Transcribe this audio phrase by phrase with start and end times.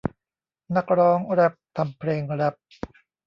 [0.75, 2.53] นักร้องแร็พทำเพลงแรพ